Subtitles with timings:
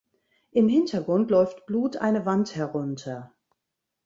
[0.49, 3.35] Im Hintergrund läuft Blut eine Wand herunter.